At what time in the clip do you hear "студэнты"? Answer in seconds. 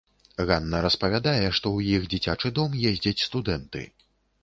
3.29-3.89